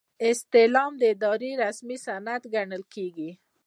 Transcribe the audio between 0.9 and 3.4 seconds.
د ادارې رسمي سند ګڼل کیږي.